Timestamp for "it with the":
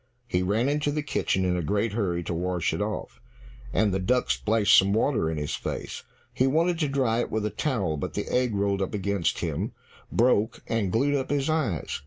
7.19-7.51